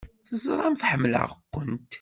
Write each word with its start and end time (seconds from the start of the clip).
Teẓramt 0.27 0.85
ḥemmleɣ-kent! 0.89 1.81